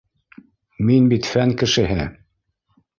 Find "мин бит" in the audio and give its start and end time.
0.89-1.31